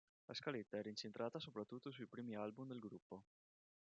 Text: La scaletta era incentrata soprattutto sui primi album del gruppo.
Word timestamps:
La 0.25 0.33
scaletta 0.33 0.77
era 0.79 0.89
incentrata 0.89 1.37
soprattutto 1.37 1.91
sui 1.91 2.07
primi 2.07 2.35
album 2.35 2.65
del 2.65 2.79
gruppo. 2.79 3.23